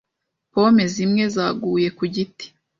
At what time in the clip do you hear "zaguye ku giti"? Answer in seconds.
1.35-2.45